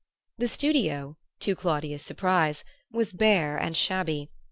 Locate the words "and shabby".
3.55-4.31